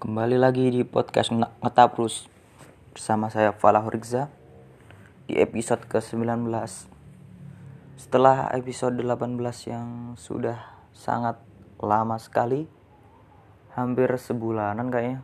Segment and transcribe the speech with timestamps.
[0.00, 2.24] Kembali lagi di podcast Ngetaprus
[2.96, 4.32] bersama saya Falah Rizza
[5.28, 6.48] di episode ke-19.
[8.00, 9.36] Setelah episode 18
[9.68, 10.56] yang sudah
[10.96, 11.36] sangat
[11.84, 12.64] lama sekali,
[13.76, 15.20] hampir sebulanan kayaknya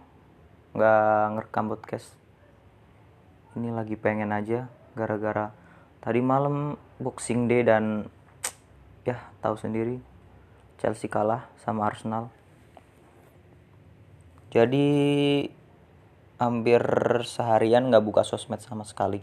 [0.77, 2.13] nggak ngerekam podcast.
[3.57, 5.57] Ini lagi pengen aja gara-gara
[6.05, 8.13] tadi malam Boxing Day dan
[9.09, 10.05] ya tahu sendiri
[10.77, 12.36] Chelsea kalah sama Arsenal
[14.57, 14.89] jadi
[16.41, 16.81] hampir
[17.29, 19.21] seharian nggak buka sosmed sama sekali.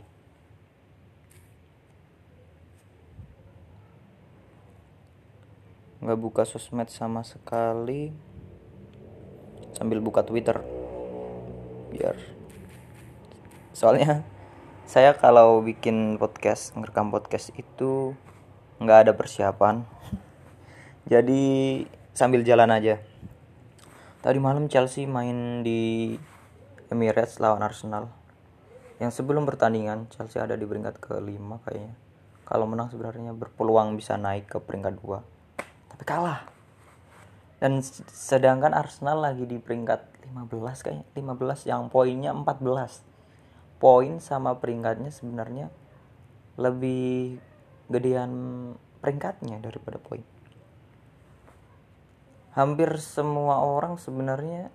[6.06, 8.14] Nggak buka sosmed sama sekali
[9.74, 10.62] sambil buka Twitter.
[11.90, 12.14] Biar
[13.74, 14.22] soalnya
[14.86, 18.14] saya kalau bikin podcast ngerekam podcast itu
[18.78, 19.82] nggak ada persiapan.
[21.10, 21.42] Jadi
[22.14, 23.02] sambil jalan aja
[24.24, 26.16] tadi malam Chelsea main di
[26.88, 28.08] Emirates lawan Arsenal.
[29.04, 32.00] Yang sebelum pertandingan Chelsea ada di peringkat kelima kayaknya.
[32.48, 35.20] Kalau menang sebenarnya berpeluang bisa naik ke peringkat dua.
[35.92, 36.48] Tapi kalah.
[37.60, 41.06] Dan sedangkan Arsenal lagi di peringkat 15 kayaknya.
[41.20, 43.04] 15 yang poinnya 14
[43.84, 45.68] poin sama peringkatnya sebenarnya
[46.56, 47.44] lebih
[47.92, 48.32] gedean
[49.04, 50.24] peringkatnya daripada poin
[52.54, 54.70] hampir semua orang sebenarnya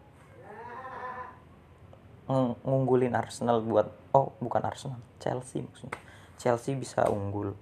[2.29, 5.97] ngunggulin Arsenal buat oh bukan Arsenal Chelsea maksudnya.
[6.37, 7.57] Chelsea bisa unggul.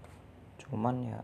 [0.58, 1.18] Cuman ya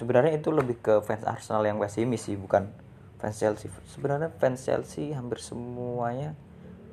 [0.00, 2.72] sebenarnya itu lebih ke fans Arsenal yang pesimis sih bukan
[3.20, 3.68] fans Chelsea.
[3.90, 6.32] Sebenarnya fans Chelsea hampir semuanya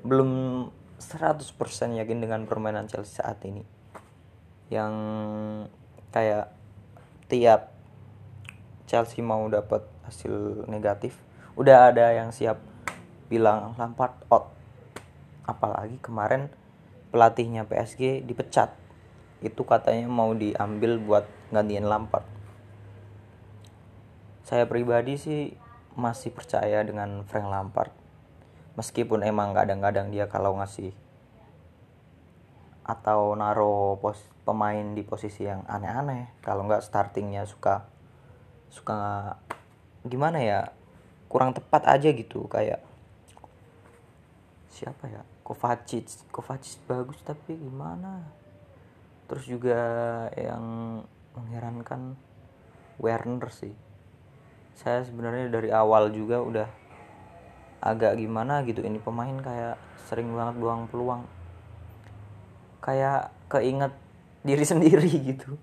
[0.03, 0.67] belum
[0.99, 1.45] 100%
[2.03, 3.64] yakin dengan permainan Chelsea saat ini.
[4.67, 4.94] Yang
[6.11, 6.52] kayak
[7.31, 7.77] tiap
[8.88, 11.19] Chelsea mau dapat hasil negatif
[11.59, 12.61] udah ada yang siap
[13.27, 14.55] bilang Lampard out.
[15.43, 16.47] Apalagi kemarin
[17.11, 18.71] pelatihnya PSG dipecat.
[19.43, 22.23] Itu katanya mau diambil buat gantiin Lampard.
[24.48, 25.42] Saya pribadi sih
[25.99, 27.92] masih percaya dengan Frank Lampard.
[28.80, 30.95] Meskipun emang kadang-kadang dia kalau ngasih
[32.87, 34.15] atau naro pos
[34.48, 37.83] pemain di posisi yang aneh-aneh kalau nggak startingnya suka
[38.72, 39.36] suka
[40.08, 40.60] gimana ya
[41.28, 42.80] kurang tepat aja gitu kayak
[44.78, 48.20] siapa ya Kovacic Kovacic bagus tapi gimana?
[49.32, 49.80] Terus juga
[50.36, 51.00] yang
[51.39, 52.20] mengherankan
[53.00, 53.72] Werner sih.
[54.76, 56.67] Saya sebenarnya dari awal juga udah
[57.80, 59.80] agak gimana gitu ini pemain kayak
[60.11, 61.23] sering banget buang peluang.
[62.84, 63.95] Kayak keinget
[64.44, 65.55] diri sendiri gitu.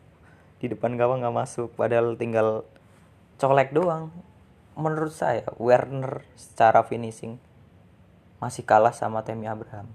[0.64, 2.64] Di depan gawang nggak masuk padahal tinggal
[3.38, 4.14] colek doang
[4.74, 7.38] menurut saya Werner secara finishing
[8.42, 9.88] masih kalah sama Temi Abraham.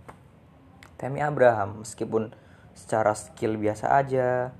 [0.97, 2.33] Temi Abraham meskipun
[2.73, 4.55] secara skill biasa aja,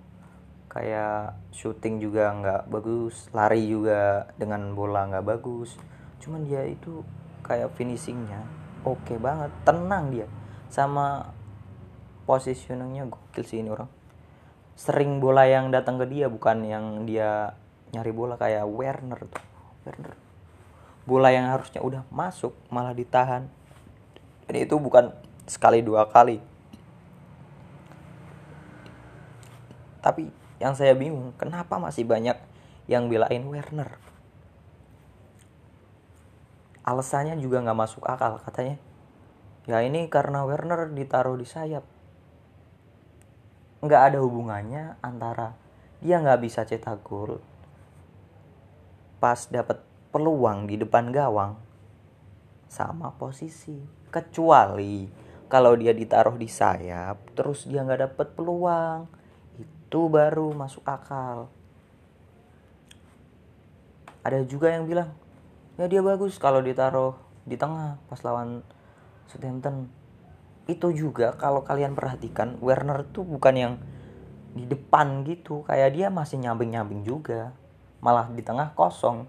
[0.69, 5.75] kayak shooting juga nggak bagus, lari juga dengan bola nggak bagus.
[6.21, 7.01] Cuman dia itu
[7.41, 8.45] kayak finishingnya
[8.85, 10.27] oke okay banget, tenang dia,
[10.71, 11.33] sama
[12.29, 13.89] positioningnya gokil sih ini orang.
[14.79, 17.57] Sering bola yang datang ke dia bukan yang dia
[17.89, 19.43] nyari bola kayak Werner tuh.
[19.85, 20.13] Werner.
[21.09, 23.49] Bola yang harusnya udah masuk malah ditahan.
[24.45, 25.13] Dan itu bukan
[25.49, 26.37] sekali dua kali.
[29.99, 30.29] Tapi
[30.61, 32.37] yang saya bingung kenapa masih banyak
[32.85, 33.97] yang belain Werner?
[36.85, 38.77] Alasannya juga nggak masuk akal katanya.
[39.69, 41.85] Ya ini karena Werner ditaruh di sayap.
[43.85, 45.53] Nggak ada hubungannya antara
[45.99, 47.43] dia nggak bisa cetak gol
[49.19, 51.59] pas dapat peluang di depan gawang
[52.71, 53.77] sama posisi.
[54.09, 55.05] Kecuali
[55.51, 59.05] kalau dia ditaruh di sayap terus dia nggak dapet peluang
[59.59, 61.51] itu baru masuk akal.
[64.23, 65.11] Ada juga yang bilang
[65.75, 68.63] ya dia bagus kalau ditaruh di tengah pas lawan
[69.27, 69.89] Southampton.
[70.69, 73.73] Itu juga kalau kalian perhatikan Werner tuh bukan yang
[74.53, 77.53] di depan gitu kayak dia masih nyamping-nyamping juga
[77.99, 79.27] malah di tengah kosong.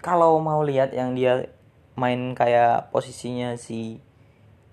[0.00, 1.50] Kalau mau lihat yang dia
[1.96, 3.98] main kayak posisinya si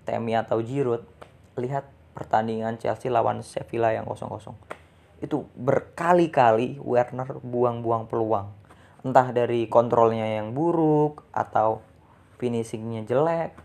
[0.04, 1.08] Temi atau Giroud
[1.56, 4.54] lihat pertandingan Chelsea lawan Sevilla yang kosong-kosong.
[5.24, 8.52] Itu berkali-kali Werner buang-buang peluang.
[9.04, 11.80] Entah dari kontrolnya yang buruk atau
[12.38, 13.56] finishingnya jelek.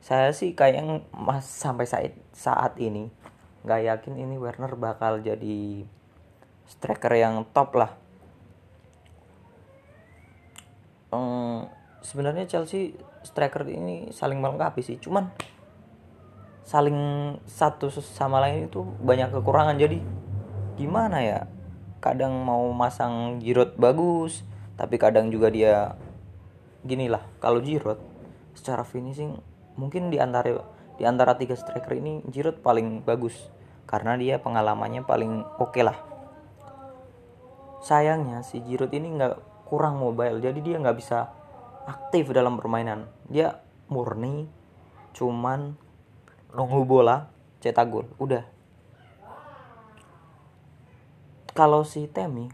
[0.00, 3.12] Saya sih kayak mas sampai saat saat ini
[3.60, 5.84] nggak yakin ini Werner bakal jadi
[6.64, 7.92] striker yang top lah.
[12.00, 15.30] Sebenarnya Chelsea striker ini saling melengkapi sih cuman
[16.64, 16.96] saling
[17.44, 19.76] satu sama lain itu banyak kekurangan.
[19.78, 20.00] Jadi
[20.80, 21.46] gimana ya?
[22.00, 24.42] Kadang mau masang Giroud bagus
[24.74, 25.94] tapi kadang juga dia
[26.82, 27.20] gini lah.
[27.38, 28.00] Kalau Giroud
[28.56, 29.36] secara finishing
[29.76, 30.56] mungkin di antara
[31.00, 33.32] di antara tiga striker ini Giroud paling bagus
[33.88, 35.96] karena dia pengalamannya paling oke okay lah.
[37.80, 41.32] Sayangnya si Giroud ini nggak kurang mobile jadi dia nggak bisa
[41.88, 43.08] aktif dalam permainan.
[43.32, 44.44] Dia murni
[45.16, 45.72] cuman
[46.52, 47.32] nunggu bola
[47.64, 48.44] cetak gol udah.
[51.56, 52.52] Kalau si Temi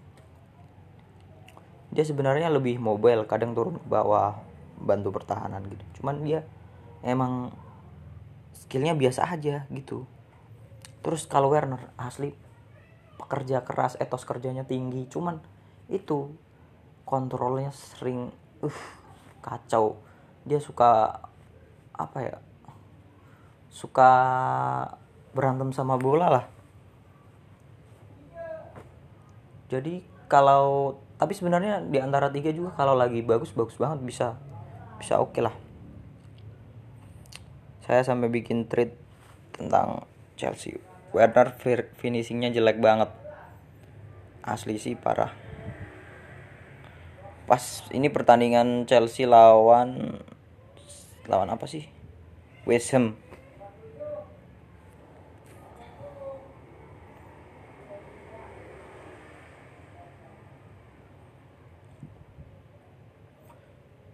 [1.91, 4.39] dia sebenarnya lebih mobile kadang turun ke bawah
[4.79, 5.83] bantu pertahanan gitu.
[5.99, 6.47] Cuman dia
[7.03, 7.51] emang
[8.65, 10.09] skillnya biasa aja gitu.
[11.05, 12.33] Terus kalau Werner asli
[13.21, 15.41] pekerja keras etos kerjanya tinggi cuman
[15.93, 16.33] itu
[17.05, 18.33] kontrolnya sering
[18.65, 18.81] uh
[19.45, 20.01] kacau.
[20.49, 21.21] Dia suka
[21.97, 22.37] apa ya
[23.71, 24.11] suka
[25.37, 26.45] berantem sama bola lah.
[29.69, 34.27] Jadi kalau tapi sebenarnya di antara tiga juga kalau lagi bagus bagus banget bisa
[35.01, 35.66] bisa oke okay lah
[37.87, 38.99] saya sampai bikin tweet
[39.55, 40.83] tentang Chelsea.
[41.15, 41.55] Werner
[42.03, 43.15] finishingnya jelek banget.
[44.43, 45.31] Asli sih parah.
[47.47, 47.63] Pas
[47.95, 50.19] ini pertandingan Chelsea lawan
[51.31, 51.87] lawan apa sih?
[52.67, 53.15] West Ham.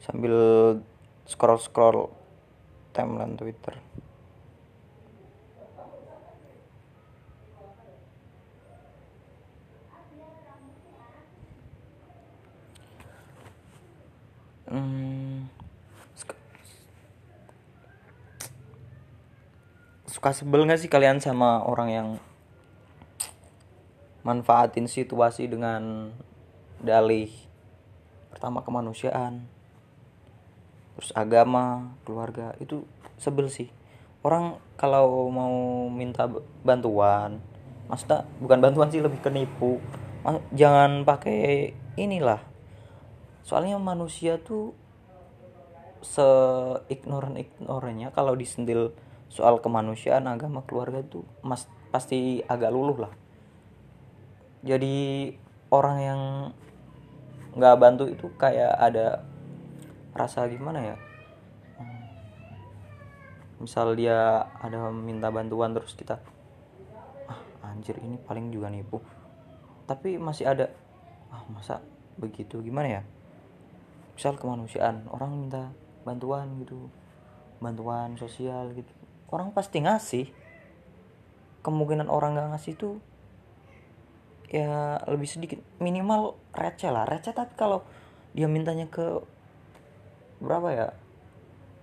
[0.04, 0.36] Sambil
[1.24, 2.21] scroll scroll
[2.92, 3.74] timeline Twitter.
[14.72, 15.52] Hmm,
[20.22, 22.08] suka sebel gak sih kalian sama orang yang
[24.22, 26.14] manfaatin situasi dengan
[26.78, 27.28] dalih
[28.30, 29.44] pertama kemanusiaan
[31.02, 32.86] terus agama keluarga itu
[33.18, 33.66] sebel sih.
[34.22, 36.30] Orang kalau mau minta
[36.62, 37.42] bantuan
[37.90, 39.82] maksudnya bukan bantuan sih lebih ke nipu.
[40.54, 42.38] Jangan pakai inilah.
[43.42, 44.78] Soalnya manusia tuh
[46.06, 46.22] se
[46.86, 48.94] ignoran ignorannya kalau disentil
[49.26, 53.12] soal kemanusiaan agama keluarga itu mas pasti agak luluh lah.
[54.62, 55.34] Jadi
[55.74, 56.20] orang yang
[57.58, 59.26] nggak bantu itu kayak ada
[60.12, 60.96] rasa gimana ya?
[63.62, 66.18] Misal dia ada minta bantuan terus kita
[67.30, 69.00] ah anjir ini paling juga nipu.
[69.88, 70.66] Tapi masih ada
[71.32, 71.80] ah masa
[72.20, 72.60] begitu?
[72.60, 73.02] Gimana ya?
[74.12, 75.72] Misal kemanusiaan orang minta
[76.02, 76.90] bantuan gitu
[77.62, 78.90] bantuan sosial gitu.
[79.30, 80.26] Orang pasti ngasih.
[81.62, 82.90] Kemungkinan orang nggak ngasih itu
[84.52, 87.06] ya lebih sedikit minimal receh lah.
[87.06, 87.86] Receh tapi kalau
[88.34, 89.22] dia mintanya ke
[90.42, 90.88] berapa ya?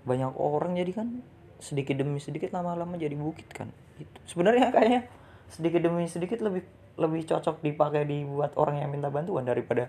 [0.03, 1.23] Banyak orang jadi kan
[1.59, 3.71] sedikit demi sedikit lama-lama jadi bukit kan.
[3.99, 5.07] Itu sebenarnya kayaknya
[5.49, 6.63] sedikit demi sedikit lebih
[6.99, 9.87] lebih cocok dipakai dibuat orang yang minta bantuan daripada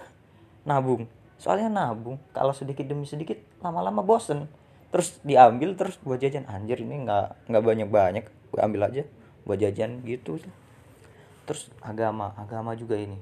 [0.68, 1.08] nabung.
[1.40, 4.46] Soalnya nabung kalau sedikit demi sedikit lama-lama bosen.
[4.92, 6.44] Terus diambil terus buat jajan.
[6.44, 9.02] Anjir ini nggak nggak banyak banyak gue ambil aja
[9.48, 10.36] buat jajan gitu.
[11.48, 13.16] Terus agama agama juga ini.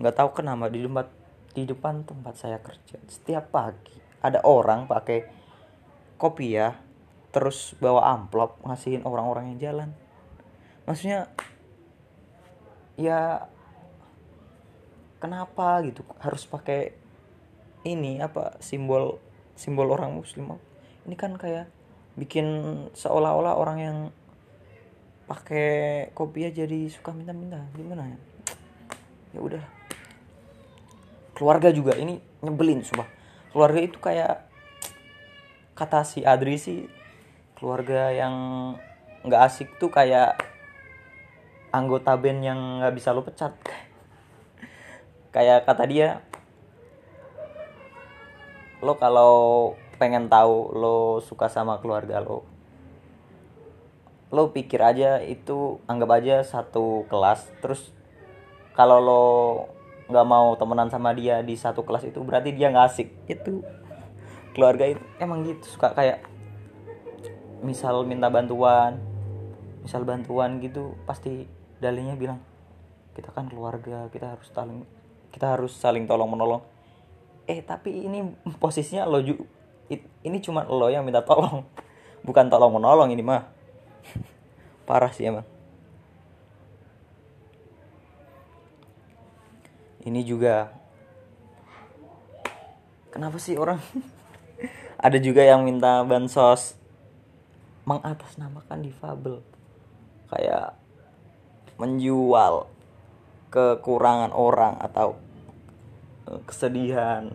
[0.00, 1.21] Nggak tahu kenapa di tempat
[1.52, 2.96] di depan tempat saya kerja.
[3.08, 5.28] Setiap pagi ada orang pakai
[6.16, 6.76] kopi ya
[7.32, 9.90] terus bawa amplop ngasihin orang-orang yang jalan.
[10.84, 11.28] Maksudnya
[13.00, 13.48] ya
[15.20, 16.04] kenapa gitu?
[16.20, 16.92] Harus pakai
[17.88, 19.20] ini apa simbol
[19.56, 20.56] simbol orang muslim.
[21.08, 21.68] Ini kan kayak
[22.14, 22.46] bikin
[22.92, 23.98] seolah-olah orang yang
[25.24, 27.64] pakai kopi ya jadi suka minta-minta.
[27.72, 28.18] Gimana ya?
[29.32, 29.64] Ya udah
[31.36, 33.08] keluarga juga ini nyebelin sumpah.
[33.52, 34.48] Keluarga itu kayak
[35.72, 36.88] kata si Adri sih
[37.56, 38.34] keluarga yang
[39.22, 40.36] nggak asik tuh kayak
[41.72, 43.54] anggota band yang nggak bisa lo pecat.
[45.32, 46.20] Kayak kata dia
[48.82, 49.34] lo kalau
[50.02, 52.42] pengen tahu lo suka sama keluarga lo
[54.34, 57.94] lo pikir aja itu anggap aja satu kelas terus
[58.74, 59.24] kalau lo
[60.12, 63.08] nggak mau temenan sama dia di satu kelas itu berarti dia nggak asik.
[63.26, 63.64] Itu.
[64.52, 65.02] Keluarga itu.
[65.16, 66.28] Emang gitu suka kayak
[67.62, 68.98] misal minta bantuan
[69.82, 71.46] misal bantuan gitu pasti
[71.78, 72.42] dalihnya bilang
[73.14, 74.82] kita kan keluarga kita harus saling
[75.34, 76.62] kita harus saling tolong menolong.
[77.48, 78.22] Eh tapi ini
[78.60, 79.34] posisinya lo ju
[80.22, 81.64] ini cuma lo yang minta tolong
[82.26, 83.48] bukan tolong menolong ini mah.
[84.88, 85.46] Parah sih emang
[90.02, 90.74] ini juga.
[93.12, 93.78] Kenapa sih orang?
[95.04, 96.78] Ada juga yang minta bansos
[97.86, 99.42] mengatasnamakan difabel.
[100.32, 100.78] Kayak
[101.76, 102.70] menjual
[103.52, 105.18] kekurangan orang atau
[106.30, 107.34] eh, kesedihan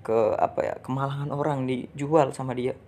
[0.00, 2.78] ke apa ya kemalangan orang dijual sama dia.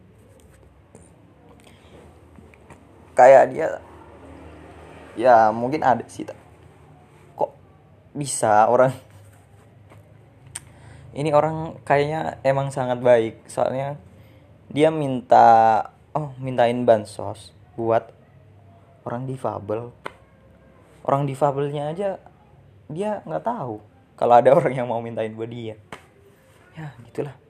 [3.12, 3.68] Kayak dia
[5.12, 6.24] ya mungkin ada sih
[8.12, 8.92] bisa orang
[11.12, 14.00] ini orang kayaknya emang sangat baik soalnya
[14.72, 15.84] dia minta
[16.16, 18.08] oh mintain bansos buat
[19.04, 19.92] orang difabel.
[21.02, 22.16] Orang difabelnya aja
[22.88, 23.82] dia nggak tahu
[24.16, 25.76] kalau ada orang yang mau mintain buat dia.
[26.72, 27.41] Ya gitulah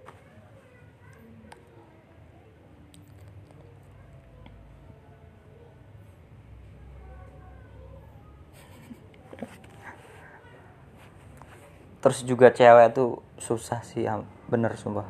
[12.02, 14.02] terus juga cewek tuh susah sih
[14.50, 15.06] bener sumpah.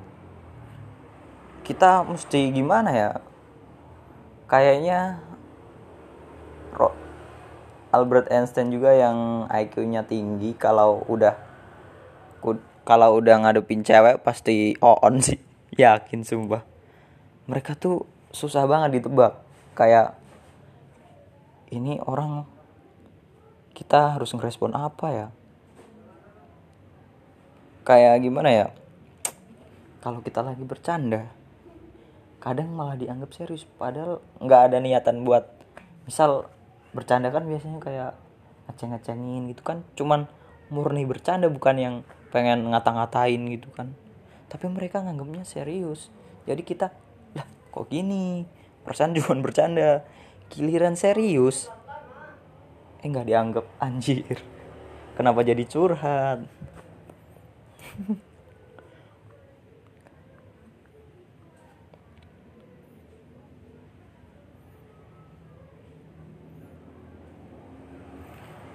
[1.65, 3.11] Kita mesti gimana ya?
[4.45, 5.25] Kayaknya
[7.93, 11.37] Albert Einstein juga yang IQ-nya tinggi kalau udah
[12.83, 15.41] kalau udah ngadepin cewek pasti on sih.
[15.81, 16.61] Yakin sumpah.
[17.49, 18.05] Mereka tuh
[18.37, 19.41] susah banget ditebak.
[19.73, 20.21] Kayak
[21.73, 22.45] ini orang
[23.73, 25.29] kita harus ngerespon apa ya
[27.93, 28.67] kayak gimana ya?
[30.01, 31.29] Kalau kita lagi bercanda
[32.41, 33.69] kadang malah dianggap serius.
[33.77, 35.47] Padahal nggak ada niatan buat
[36.09, 36.49] misal
[36.97, 38.13] bercanda kan biasanya kayak
[38.67, 39.85] ngeceng-ngecengin gitu kan.
[39.93, 40.27] Cuman
[40.73, 41.95] murni bercanda bukan yang
[42.33, 43.93] pengen ngata-ngatain gitu kan.
[44.49, 46.09] Tapi mereka nganggapnya serius.
[46.49, 46.91] Jadi kita
[47.37, 48.49] lah kok gini?
[48.83, 50.03] Perasaan cuma bercanda.
[50.49, 51.69] Giliran serius
[53.03, 54.39] eh nggak dianggap anjir.
[55.13, 56.47] Kenapa jadi curhat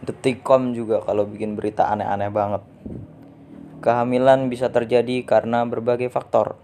[0.07, 2.63] Detikcom juga kalau bikin berita aneh-aneh banget.
[3.83, 6.55] Kehamilan bisa terjadi karena berbagai faktor.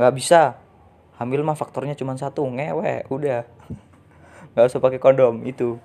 [0.00, 0.56] Gak bisa.
[1.20, 3.44] Hamil mah faktornya cuma satu, ngewe, udah.
[4.56, 5.80] Gak usah pakai kondom, itu.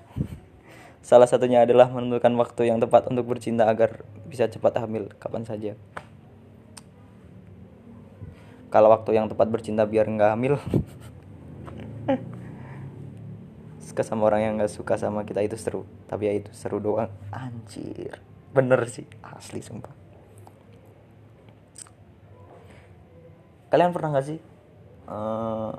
[1.01, 5.09] Salah satunya adalah menentukan waktu yang tepat untuk bercinta agar bisa cepat hamil.
[5.17, 5.73] Kapan saja.
[8.71, 10.55] Kalau waktu yang tepat bercinta biar nggak hamil.
[13.91, 15.83] suka sama orang yang nggak suka sama kita itu seru.
[16.07, 17.11] Tapi ya itu seru doang.
[17.35, 18.23] Anjir.
[18.55, 19.09] Bener sih.
[19.19, 19.91] Asli sumpah.
[23.67, 24.39] Kalian pernah nggak sih
[25.11, 25.71] uh,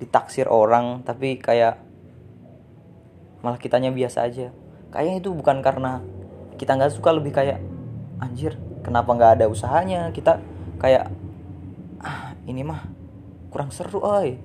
[0.00, 1.83] ditaksir orang tapi kayak
[3.44, 4.48] malah kitanya biasa aja.
[4.88, 6.00] Kayaknya itu bukan karena
[6.56, 7.60] kita nggak suka lebih kayak
[8.16, 10.08] anjir kenapa nggak ada usahanya?
[10.16, 10.40] Kita
[10.80, 11.12] kayak
[12.00, 12.88] ah ini mah
[13.52, 14.40] kurang seru oi.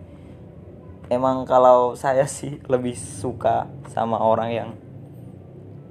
[1.08, 4.70] Emang kalau saya sih lebih suka sama orang yang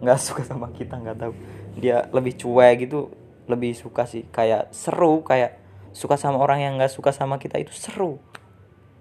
[0.05, 1.33] nggak suka sama kita nggak tahu.
[1.81, 3.09] Dia lebih cuek gitu
[3.49, 4.29] lebih suka sih.
[4.29, 5.57] Kayak seru kayak
[5.97, 8.21] suka sama orang yang nggak suka sama kita itu seru.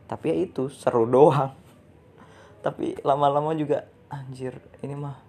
[0.08, 1.52] Tapi ya itu seru doang.
[2.64, 5.20] Tapi lama-lama juga anjir ini mah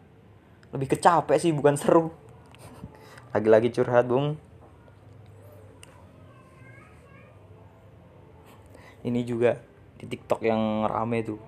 [0.71, 2.13] lebih kecapek sih bukan seru.
[3.33, 4.37] Lagi-lagi curhat bung.
[9.05, 9.57] Ini juga
[9.97, 11.41] di TikTok yang rame tuh.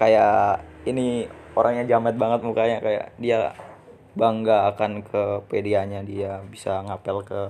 [0.00, 3.52] Kayak ini orangnya jamet banget mukanya kayak dia
[4.16, 5.22] bangga akan ke
[5.52, 7.40] pedianya dia bisa ngapel ke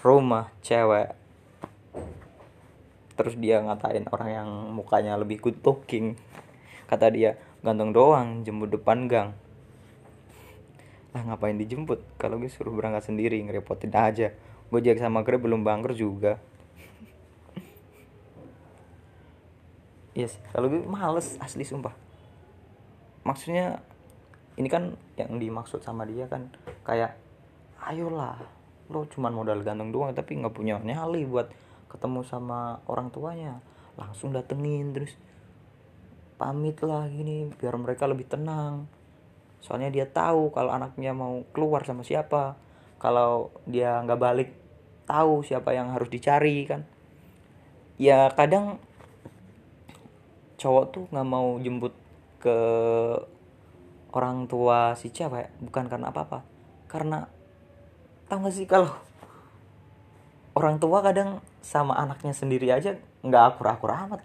[0.00, 1.12] rumah cewek.
[3.20, 6.16] Terus dia ngatain orang yang mukanya lebih good looking
[6.90, 9.30] kata dia ganteng doang jemput depan gang.
[11.14, 12.02] Lah ngapain dijemput?
[12.18, 14.34] Kalau gue suruh berangkat sendiri ngerepotin aja.
[14.70, 16.42] Gue jadi sama Grab belum bangkrut juga.
[20.18, 21.94] Yes kalau gue males asli sumpah.
[23.22, 23.78] Maksudnya
[24.58, 26.50] ini kan yang dimaksud sama dia kan
[26.82, 27.14] kayak
[27.86, 28.42] ayolah
[28.90, 31.54] lo cuman modal ganteng doang tapi nggak punya nyali buat
[31.86, 33.62] ketemu sama orang tuanya.
[33.94, 35.14] Langsung datengin terus
[36.40, 38.88] pamit lah gini biar mereka lebih tenang.
[39.60, 42.56] Soalnya dia tahu kalau anaknya mau keluar sama siapa.
[42.96, 44.50] Kalau dia nggak balik
[45.04, 46.88] tahu siapa yang harus dicari kan.
[48.00, 48.80] Ya kadang
[50.56, 51.92] cowok tuh nggak mau jemput
[52.40, 52.58] ke
[54.16, 56.40] orang tua si cewek bukan karena apa-apa.
[56.88, 57.28] Karena
[58.26, 58.90] tau gak sih kalau
[60.56, 64.24] orang tua kadang sama anaknya sendiri aja nggak akur-akur amat.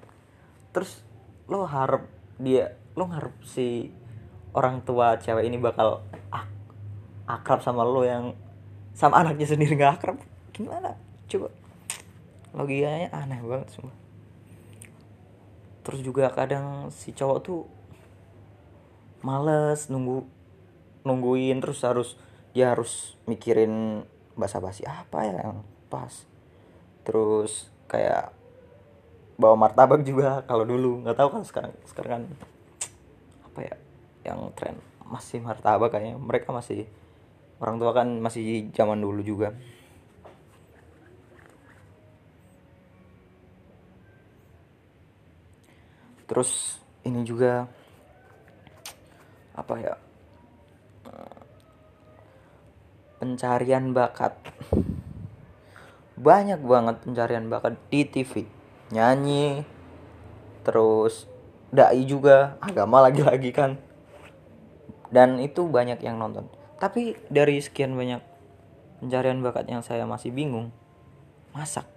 [0.72, 1.04] Terus
[1.46, 2.06] lo harap
[2.42, 3.92] dia lo harap si
[4.56, 6.48] orang tua cewek ini bakal ak
[7.26, 8.34] akrab sama lo yang
[8.96, 10.18] sama anaknya sendiri nggak akrab?
[10.56, 10.96] Gimana?
[11.28, 11.52] Coba.
[12.56, 13.92] Logikanya aneh banget semua
[15.86, 17.62] terus juga kadang si cowok tuh
[19.22, 20.26] males nunggu
[21.06, 22.18] nungguin terus harus
[22.58, 24.02] dia harus mikirin
[24.34, 25.62] basa-basi apa ya yang
[25.94, 26.26] pas.
[27.06, 28.34] Terus kayak
[29.36, 31.04] bawa martabak juga kalau dulu.
[31.04, 32.24] Nggak tahu kan sekarang sekarang kan
[33.52, 33.76] apa ya
[34.26, 34.76] yang tren
[35.06, 36.16] masih martabak kayaknya.
[36.18, 36.88] Mereka masih
[37.60, 39.52] orang tua kan masih zaman dulu juga.
[46.26, 47.70] Terus ini juga
[49.54, 49.94] apa ya
[53.22, 54.34] pencarian bakat.
[56.16, 58.55] Banyak banget pencarian bakat di TV
[58.94, 59.66] nyanyi
[60.66, 61.30] terus
[61.74, 63.78] dai juga agama lagi-lagi kan.
[65.10, 66.50] Dan itu banyak yang nonton.
[66.82, 68.20] Tapi dari sekian banyak
[69.00, 70.74] pencarian bakat yang saya masih bingung
[71.56, 71.88] masak.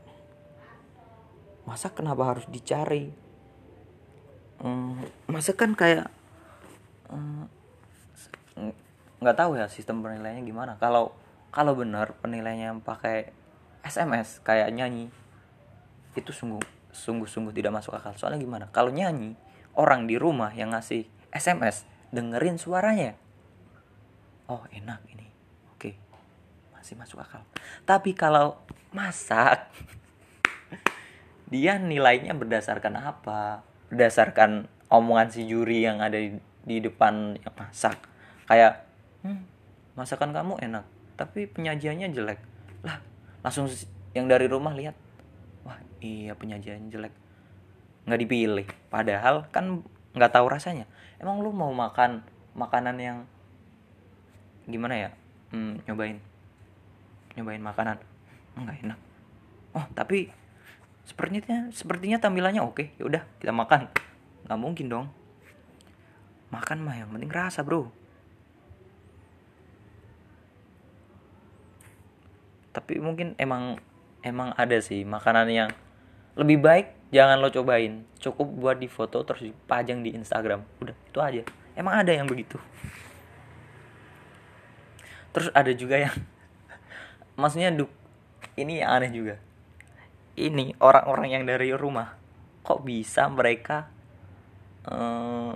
[1.65, 3.11] Masak kenapa harus dicari?
[4.59, 6.11] Hmm, masak kan kayak
[7.11, 7.47] hmm,
[9.19, 10.73] nggak tahu ya sistem penilaiannya gimana.
[10.79, 11.15] Kalau
[11.51, 13.33] kalau benar penilaiannya pakai
[13.83, 15.09] SMS kayak nyanyi
[16.15, 18.15] itu sungguh sungguh sungguh tidak masuk akal.
[18.17, 18.67] Soalnya gimana?
[18.73, 19.37] Kalau nyanyi
[19.79, 23.15] orang di rumah yang ngasih SMS dengerin suaranya.
[24.49, 25.29] Oh enak ini.
[25.75, 25.95] Oke.
[26.73, 27.45] Masih masuk akal.
[27.85, 28.59] Tapi kalau
[28.91, 29.69] masak
[31.53, 33.63] dia nilainya berdasarkan apa?
[33.93, 37.97] Berdasarkan omongan si juri yang ada di, di depan yang masak.
[38.49, 38.89] Kayak
[39.25, 39.45] hmm,
[39.97, 40.85] masakan kamu enak
[41.19, 42.41] tapi penyajiannya jelek.
[42.87, 43.03] Lah
[43.43, 43.67] langsung
[44.15, 44.95] yang dari rumah lihat
[46.01, 47.15] iya penyajian jelek.
[48.09, 48.69] Nggak dipilih.
[48.89, 49.83] Padahal kan
[50.15, 50.89] nggak tahu rasanya.
[51.19, 52.23] Emang lu mau makan
[52.55, 53.19] makanan yang
[54.69, 55.11] gimana ya?
[55.51, 56.19] Hmm, nyobain.
[57.37, 57.97] Nyobain makanan.
[58.59, 58.99] Nggak enak.
[59.77, 60.33] Oh tapi
[61.05, 62.97] sepertinya sepertinya tampilannya oke.
[62.97, 63.91] Ya udah kita makan.
[64.49, 65.07] Nggak mungkin dong.
[66.49, 67.93] Makan mah yang penting rasa bro.
[72.73, 73.77] Tapi mungkin emang
[74.23, 75.71] emang ada sih makanan yang
[76.39, 78.07] lebih baik jangan lo cobain.
[78.23, 80.63] Cukup buat di foto terus dipajang di Instagram.
[80.79, 81.43] Udah itu aja.
[81.75, 82.57] Emang ada yang begitu?
[85.35, 86.15] Terus ada juga yang
[87.41, 87.91] maksudnya duk
[88.55, 89.37] ini yang aneh juga.
[90.39, 92.15] Ini orang-orang yang dari rumah.
[92.63, 93.91] Kok bisa mereka
[94.87, 95.55] eh,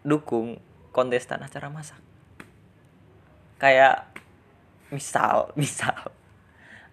[0.00, 0.56] dukung
[0.88, 2.00] kontestan acara masak?
[3.60, 4.08] Kayak
[4.88, 5.94] misal misal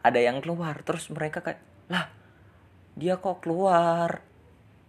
[0.03, 1.59] ada yang keluar terus mereka kayak
[1.91, 2.07] lah
[2.97, 4.25] dia kok keluar?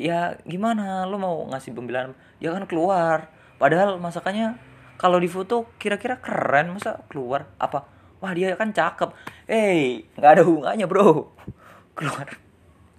[0.01, 1.05] Ya gimana?
[1.05, 3.29] Lo mau ngasih pembelaan dia kan keluar.
[3.61, 4.57] Padahal masakannya
[4.97, 7.47] kalau di foto kira-kira keren masa keluar?
[7.61, 7.85] Apa?
[8.19, 9.13] Wah dia kan cakep.
[9.47, 9.83] Eh hey,
[10.17, 11.31] nggak ada hubungannya bro.
[11.99, 12.27] Keluar.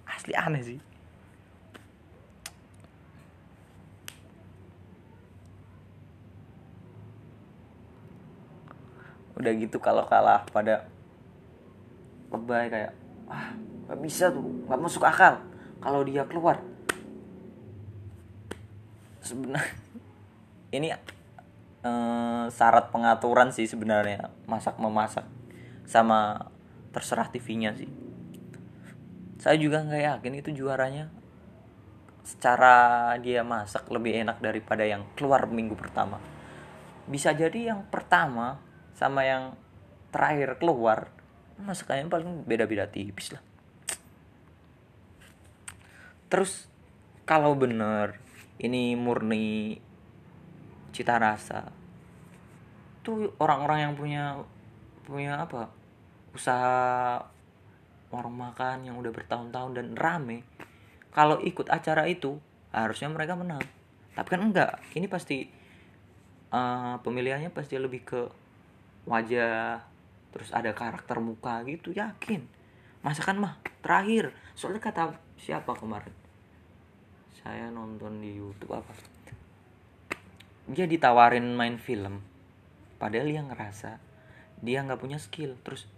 [0.08, 0.80] Asli aneh sih.
[9.40, 10.84] Udah gitu kalau kalah pada
[12.28, 12.92] lebay kayak
[13.26, 13.56] ah
[13.90, 15.42] nggak bisa tuh nggak masuk akal
[15.82, 16.62] kalau dia keluar.
[19.18, 19.74] Sebenarnya
[20.78, 25.26] ini eh, syarat pengaturan sih sebenarnya masak memasak
[25.90, 26.38] sama
[26.94, 27.90] terserah TV-nya sih.
[29.42, 31.10] Saya juga nggak yakin itu juaranya.
[32.22, 36.22] Secara dia masak lebih enak daripada yang keluar minggu pertama.
[37.10, 38.62] Bisa jadi yang pertama
[38.94, 39.58] sama yang
[40.14, 41.10] terakhir keluar
[41.58, 43.49] masakannya paling beda-beda tipis lah
[46.30, 46.70] terus
[47.26, 48.16] kalau bener
[48.62, 49.76] ini murni
[50.94, 51.68] cita rasa
[53.02, 54.24] tuh orang-orang yang punya
[55.02, 55.68] punya apa
[56.30, 57.18] usaha
[58.14, 60.46] warung makan yang udah bertahun-tahun dan rame
[61.10, 62.38] kalau ikut acara itu
[62.70, 63.62] harusnya mereka menang.
[64.14, 65.50] Tapi kan enggak ini pasti
[66.54, 68.20] uh, pemilihannya pasti lebih ke
[69.10, 69.82] wajah
[70.30, 72.46] terus ada karakter muka gitu yakin?
[73.02, 74.30] Masakan mah terakhir.
[74.54, 76.19] Soalnya kata siapa kemarin
[77.38, 78.92] saya nonton di YouTube apa?
[80.70, 82.22] Dia ditawarin main film
[83.00, 83.90] padahal dia ngerasa
[84.60, 85.56] dia nggak punya skill.
[85.62, 85.88] Terus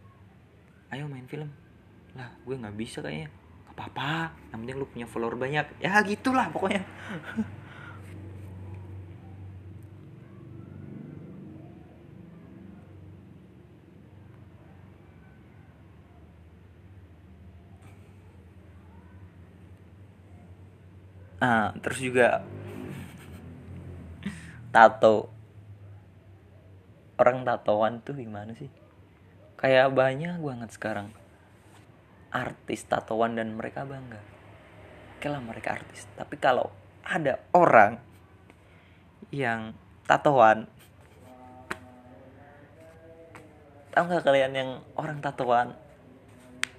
[0.92, 1.50] ayo main film.
[2.14, 3.32] Lah gue nggak bisa kayaknya.
[3.72, 5.66] Apa-apa yang penting lu punya follower banyak.
[5.80, 6.84] Ya gitulah pokoknya
[21.42, 22.46] nah terus juga
[24.70, 25.28] tato.
[27.18, 28.70] Orang tatoan tuh gimana sih?
[29.58, 31.10] Kayak banyak banget sekarang.
[32.32, 34.18] Artis tatoan dan mereka bangga.
[35.18, 36.08] Oke lah mereka artis.
[36.14, 37.98] Tapi kalau ada orang
[39.34, 39.74] yang
[40.08, 40.66] tatoan
[43.92, 45.76] tahu nggak kalian yang orang tatoan?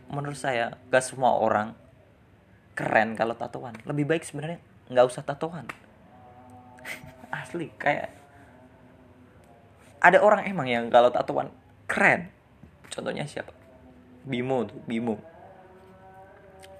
[0.10, 1.78] Menurut saya gak semua orang
[2.74, 3.78] keren kalau tatoan.
[3.86, 4.60] Lebih baik sebenarnya
[4.90, 5.66] nggak usah tatoan.
[7.34, 8.12] Asli kayak
[10.04, 11.50] ada orang emang yang kalau tatoan
[11.88, 12.30] keren.
[12.92, 13.56] Contohnya siapa?
[14.28, 15.18] Bimo tuh Bimo.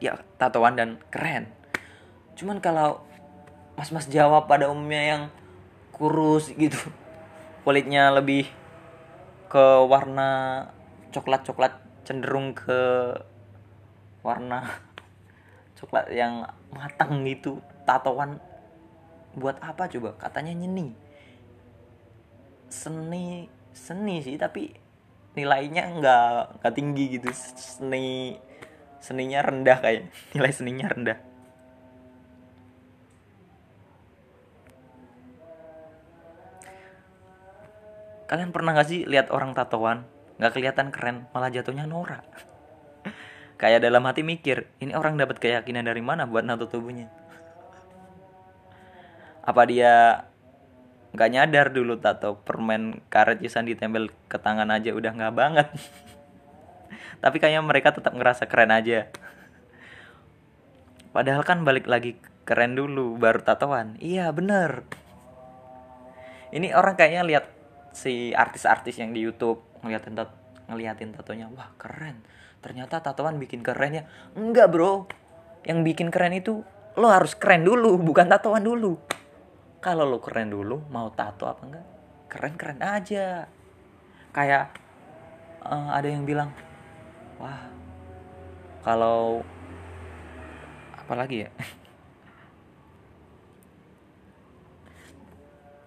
[0.04, 1.48] Ya tatoan dan keren.
[2.36, 3.06] Cuman kalau
[3.80, 5.24] mas-mas Jawa pada umumnya yang
[5.94, 6.78] kurus gitu
[7.64, 8.50] kulitnya lebih
[9.48, 10.68] ke warna
[11.16, 13.14] coklat-coklat cenderung ke
[14.20, 14.68] warna
[15.78, 18.40] coklat yang matang gitu tatoan.
[19.34, 20.14] Buat apa coba?
[20.18, 20.94] Katanya nyeni.
[22.70, 24.70] Seni seni sih tapi
[25.34, 27.30] nilainya nggak nggak tinggi gitu.
[27.34, 28.38] Seni
[29.02, 31.20] seninya rendah kayak nilai seninya rendah.
[38.24, 40.10] Kalian pernah gak sih lihat orang tatoan?
[40.42, 42.53] Nggak kelihatan keren malah jatuhnya norak
[43.64, 47.08] kayak dalam hati mikir ini orang dapat keyakinan dari mana buat nato tubuhnya?
[49.40, 50.28] Apa dia
[51.16, 55.68] nggak nyadar dulu tato permen karet Yusan ditempel ke tangan aja udah nggak banget.
[57.24, 59.08] Tapi kayaknya mereka tetap ngerasa keren aja.
[61.16, 63.96] Padahal kan balik lagi keren dulu baru tatoan.
[64.04, 64.84] Iya bener.
[66.52, 67.46] Ini orang kayaknya lihat
[67.96, 70.36] si artis-artis yang di YouTube ngeliatin tat
[70.68, 71.48] ngeliatin tatonya.
[71.56, 74.04] Wah keren ternyata tatoan bikin keren ya.
[74.40, 75.12] Enggak bro.
[75.68, 76.64] Yang bikin keren itu
[76.96, 78.96] lo harus keren dulu bukan tatoan dulu.
[79.84, 81.86] Kalau lo keren dulu mau tato apa enggak
[82.32, 83.52] keren keren aja.
[84.32, 84.72] Kayak
[85.68, 86.56] uh, ada yang bilang
[87.38, 87.68] wah
[88.88, 89.44] kalau
[90.96, 91.52] apalagi ya?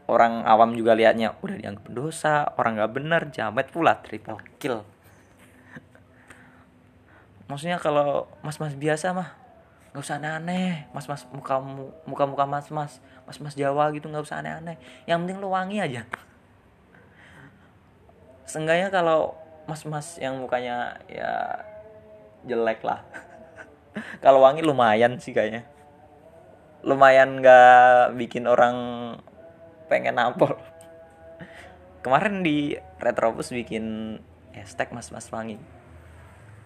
[0.07, 4.87] Orang awam juga liatnya udah dianggap dosa orang nggak bener jamet pula triple kill
[7.47, 9.35] maksudnya kalau mas-mas biasa mah
[9.95, 10.91] nggak usah aneh-aneh.
[10.93, 11.57] Mas-mas muka
[12.05, 14.77] muka muka mas-mas mas-mas Jawa gitu nggak usah aneh-aneh.
[15.09, 16.05] Yang penting lu wangi aja.
[18.45, 21.65] Seenggaknya kalau mas-mas yang mukanya ya
[22.47, 23.03] jelek lah.
[24.23, 25.67] Kalau wangi lumayan sih kayaknya.
[26.87, 28.77] Lumayan nggak bikin orang
[29.91, 30.55] pengen nampol.
[32.05, 34.21] Kemarin di Retrobus bikin
[34.55, 35.59] hashtag mas-mas wangi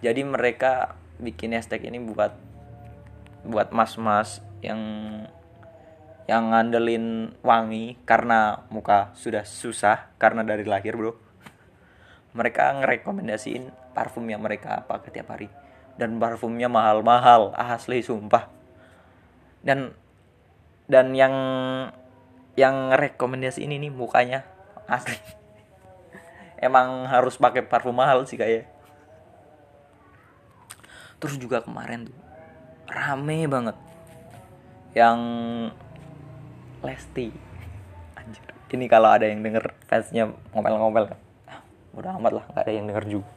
[0.00, 2.32] jadi mereka bikin hashtag ini buat
[3.44, 4.80] buat mas-mas yang
[6.24, 11.12] yang ngandelin wangi karena muka sudah susah karena dari lahir bro.
[12.32, 15.50] Mereka ngerekomendasiin parfum yang mereka pakai tiap hari.
[15.98, 18.46] Dan parfumnya mahal-mahal asli sumpah.
[19.60, 19.92] Dan
[20.86, 21.34] dan yang
[22.54, 24.46] yang rekomendasi ini nih mukanya
[24.86, 25.18] asli.
[26.66, 28.79] Emang harus pakai parfum mahal sih kayak
[31.20, 32.16] terus juga kemarin tuh
[32.90, 33.76] rame banget.
[34.96, 35.20] Yang
[36.80, 37.28] Lesti.
[38.16, 41.10] Anjir ini kalau ada yang denger fansnya ngomel-ngomel
[41.50, 41.58] ah,
[41.94, 43.28] udah amat lah nggak ada yang denger juga.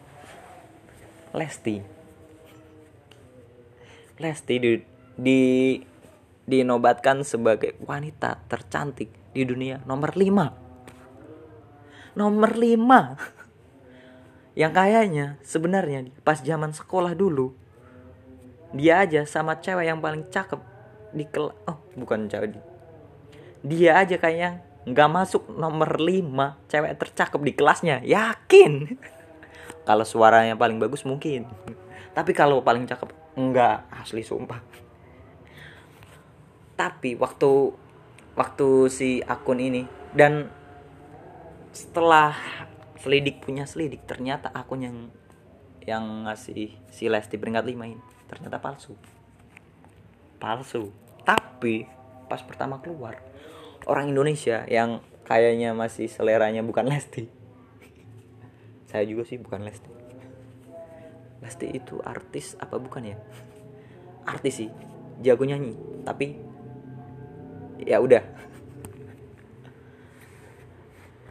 [1.33, 1.81] Lesti.
[4.21, 4.77] Lesti di,
[5.17, 5.41] di
[6.43, 16.75] dinobatkan sebagai wanita tercantik di dunia nomor 5 nomor 5 yang kayaknya sebenarnya pas zaman
[16.75, 17.55] sekolah dulu
[18.73, 20.59] dia aja sama cewek yang paling cakep
[21.13, 22.59] di kel oh bukan cewek di
[23.63, 28.03] dia aja kayaknya nggak masuk nomor 5 cewek tercakep di kelasnya.
[28.03, 28.99] Yakin?
[29.87, 31.47] Kalau suaranya paling bagus mungkin.
[32.13, 34.61] Tapi kalau paling cakep enggak asli sumpah.
[36.77, 37.73] Tapi waktu
[38.37, 39.83] waktu si akun ini
[40.13, 40.47] dan
[41.73, 42.37] setelah
[43.01, 44.97] selidik punya selidik ternyata akun yang
[45.83, 48.97] yang ngasih si Lesti peringkat 5 ini ternyata palsu.
[50.41, 50.89] Palsu.
[51.21, 51.85] Tapi
[52.25, 53.21] pas pertama keluar
[53.85, 57.29] orang Indonesia yang kayaknya masih seleranya bukan Lesti.
[58.89, 59.91] Saya juga sih bukan Lesti.
[61.45, 63.17] Lesti itu artis apa bukan ya?
[64.25, 64.71] Artis sih.
[65.21, 66.35] Jago nyanyi tapi
[67.85, 68.23] ya udah.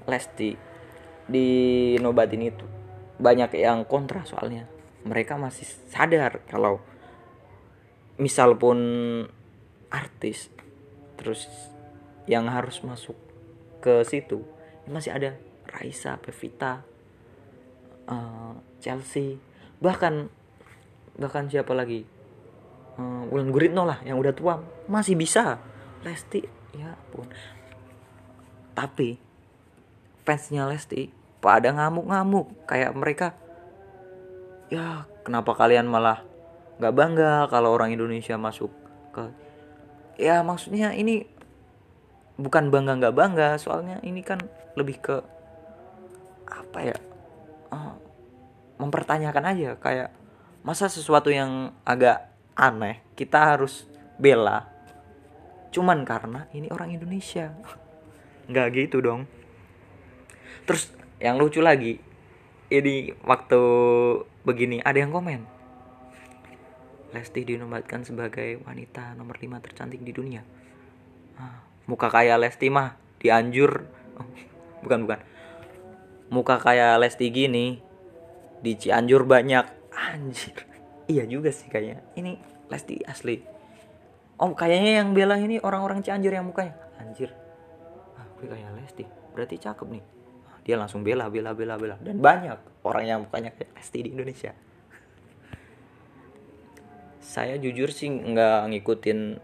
[0.10, 0.54] Lesti
[1.26, 1.46] di
[1.98, 2.66] nobatin itu.
[3.18, 4.68] Banyak yang kontra soalnya.
[5.02, 6.78] Mereka masih sadar kalau
[8.20, 8.78] misal pun
[9.92, 10.48] artis
[11.20, 11.48] terus
[12.28, 13.16] yang harus masuk
[13.82, 14.44] ke situ
[14.88, 15.30] masih ada
[15.72, 16.84] Raisa, Pevita,
[18.10, 19.40] uh, Chelsea,
[19.80, 20.28] bahkan
[21.16, 22.04] bahkan siapa lagi?
[23.00, 25.62] Uh, Wulan Guritno lah yang udah tua masih bisa.
[26.02, 26.42] Lesti
[26.74, 27.30] ya pun
[28.72, 29.20] tapi
[30.24, 33.36] fansnya Lesti pada ngamuk-ngamuk kayak mereka
[34.72, 36.24] ya kenapa kalian malah
[36.80, 38.72] nggak bangga kalau orang Indonesia masuk
[39.12, 39.28] ke
[40.16, 41.24] ya maksudnya ini
[42.40, 44.40] bukan bangga nggak bangga soalnya ini kan
[44.76, 45.16] lebih ke
[46.48, 46.98] apa ya
[47.72, 47.96] uh,
[48.80, 50.10] mempertanyakan aja kayak
[50.64, 53.84] masa sesuatu yang agak aneh kita harus
[54.16, 54.72] bela
[55.72, 57.50] cuman karena ini orang Indonesia.
[58.52, 59.24] Nggak gitu dong.
[60.68, 61.96] Terus yang lucu lagi
[62.68, 63.60] ini waktu
[64.44, 65.44] begini ada yang komen
[67.12, 70.40] Lesti dinobatkan sebagai wanita nomor 5 tercantik di dunia.
[71.36, 73.84] Ah, muka kayak Lesti mah dianjur.
[74.16, 74.26] Oh,
[74.80, 75.20] bukan bukan.
[76.32, 77.76] Muka kayak Lesti gini
[78.64, 79.92] di Cianjur banyak.
[79.92, 80.56] Anjir.
[81.04, 82.00] Iya juga sih kayaknya.
[82.16, 82.40] Ini
[82.72, 83.44] Lesti asli.
[84.40, 86.72] Oh kayaknya yang bela ini orang-orang Cianjur yang mukanya.
[86.96, 87.28] Anjir.
[88.16, 89.04] Ah kayak Lesti.
[89.36, 90.04] Berarti cakep nih.
[90.64, 92.00] Dia langsung bela bela bela bela.
[92.00, 94.56] Dan banyak orang yang mukanya kayak Lesti di Indonesia
[97.32, 99.40] saya jujur sih nggak ngikutin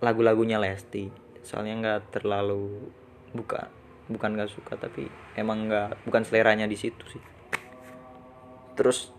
[0.00, 1.12] lagu-lagunya Lesti.
[1.44, 2.88] Soalnya nggak terlalu
[3.36, 3.68] buka
[4.08, 7.20] bukan nggak suka tapi emang nggak bukan seleranya di situ sih.
[8.72, 9.12] Terus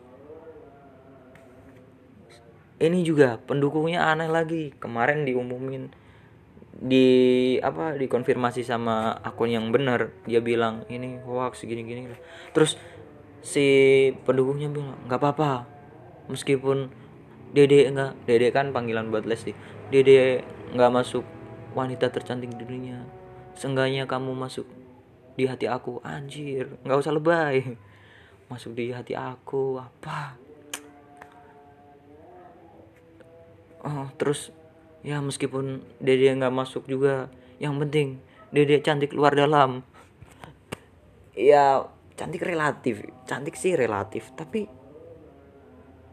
[2.82, 4.74] ini juga pendukungnya aneh lagi.
[4.82, 5.94] Kemarin diumumin
[6.74, 7.06] di
[7.62, 10.10] apa dikonfirmasi sama akun yang benar.
[10.26, 12.10] Dia bilang ini hoax gini gini
[12.58, 12.74] terus
[13.46, 15.70] si pendukungnya bilang nggak apa-apa.
[16.34, 17.03] Meskipun
[17.54, 18.18] dede enggak.
[18.26, 19.54] Dede kan panggilan buat Lesti
[19.94, 20.42] dede
[20.74, 21.24] nggak masuk.
[21.74, 23.02] Wanita tercantik di dunia.
[23.58, 24.66] Seenggaknya kamu masuk
[25.38, 26.02] di hati aku.
[26.02, 27.62] Anjir nggak usah lebay.
[28.52, 30.38] Masuk di hati aku apa?
[33.82, 34.54] Oh, terus
[35.02, 38.22] ya meskipun dede nggak masuk juga yang penting
[38.54, 39.82] dede cantik luar dalam.
[41.34, 43.10] Ya cantik relatif.
[43.26, 44.70] Cantik sih relatif tapi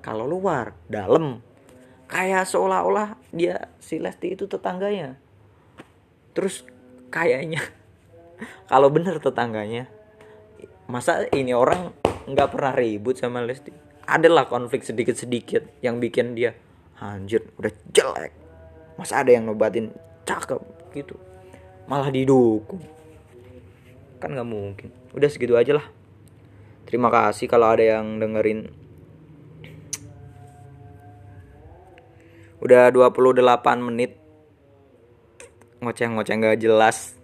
[0.01, 1.45] kalau luar dalam.
[2.11, 5.15] Kayak seolah-olah dia si Lesti itu tetangganya.
[6.35, 6.67] Terus
[7.15, 7.63] kayaknya
[8.71, 9.87] kalau bener tetangganya
[10.91, 11.95] masa ini orang
[12.27, 13.71] nggak pernah ribut sama Lesti?
[14.11, 16.51] Adalah konflik sedikit-sedikit yang bikin dia
[16.99, 18.35] anjir udah jelek.
[18.99, 19.95] Masa ada yang nobatin?
[20.27, 20.59] Cakep
[20.99, 21.15] gitu.
[21.87, 22.83] Malah didukung.
[24.19, 24.91] Kan nggak mungkin.
[25.15, 25.87] Udah segitu aja lah.
[26.91, 28.80] Terima kasih kalau ada yang dengerin
[32.61, 33.41] udah 28
[33.81, 34.21] menit.
[35.81, 37.17] Ngoceh-ngoceh nggak jelas.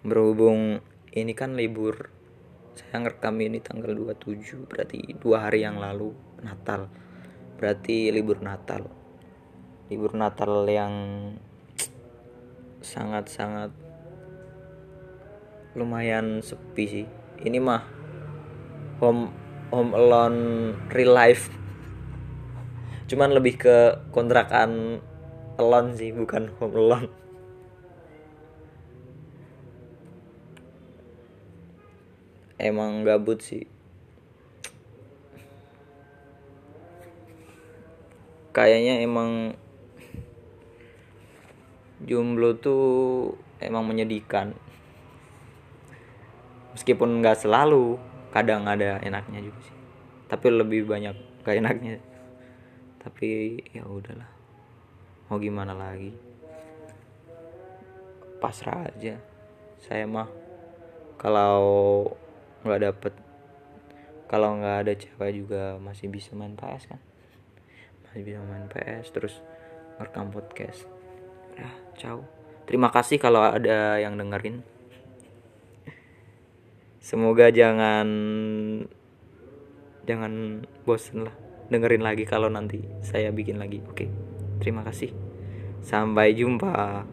[0.00, 0.80] Berhubung
[1.12, 2.08] ini kan libur.
[2.74, 6.88] Saya ngerekam ini tanggal 27 berarti dua hari yang lalu Natal.
[7.60, 8.88] Berarti libur Natal.
[9.92, 10.94] Libur Natal yang
[12.80, 13.76] sangat-sangat
[15.76, 17.06] lumayan sepi sih.
[17.44, 17.82] Ini mah
[19.04, 19.28] home
[19.68, 20.40] home alone
[20.96, 21.63] real life
[23.04, 23.76] cuman lebih ke
[24.16, 25.00] kontrakan
[25.60, 27.10] alone sih bukan home alone.
[32.56, 33.68] Emang gabut sih.
[38.54, 39.58] Kayaknya emang
[42.00, 42.84] jomblo tuh
[43.60, 44.56] emang menyedihkan.
[46.72, 48.00] Meskipun nggak selalu
[48.32, 49.76] kadang ada enaknya juga sih.
[50.30, 52.00] Tapi lebih banyak gak enaknya
[53.04, 54.26] tapi ya udahlah.
[55.28, 56.16] Mau gimana lagi?
[58.40, 59.20] Pasrah aja.
[59.84, 60.32] Saya mah
[61.20, 62.08] kalau
[62.64, 63.12] nggak dapet
[64.24, 67.00] kalau nggak ada cewek juga masih bisa main PS kan?
[68.08, 69.34] Masih bisa main PS terus
[70.00, 70.88] ngerekam podcast.
[71.60, 71.68] Ya
[72.00, 72.24] ciao.
[72.64, 74.64] Terima kasih kalau ada yang dengerin.
[77.04, 78.08] Semoga jangan
[80.08, 83.80] jangan bosen lah dengerin lagi kalau nanti saya bikin lagi.
[83.86, 84.08] Oke
[84.64, 85.12] terima kasih.
[85.84, 87.04] Sampai jumpa